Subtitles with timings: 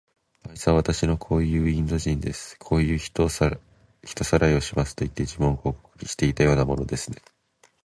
[0.49, 2.57] あいつは、わたしはこういうインド人です。
[2.57, 7.17] こういう人さらいをしますといって、自分を広告していたようなものですね。